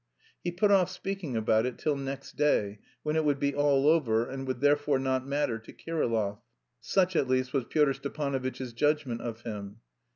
He 0.43 0.51
put 0.51 0.71
off 0.71 0.89
speaking 0.89 1.37
about 1.37 1.67
it 1.67 1.77
till 1.77 1.95
next 1.95 2.35
day, 2.35 2.79
when 3.03 3.15
it 3.15 3.23
would 3.23 3.37
be 3.39 3.53
all 3.53 3.87
over 3.87 4.27
and 4.27 4.47
would 4.47 4.59
therefore 4.59 4.97
not 4.97 5.27
matter 5.27 5.59
to 5.59 5.71
Kirillov; 5.71 6.39
such 6.79 7.15
at 7.15 7.27
least 7.27 7.53
was 7.53 7.65
Pyotr 7.65 7.93
Stepanovitch's 7.93 8.73
judgment 8.73 9.21
of 9.21 9.41
him. 9.43 9.77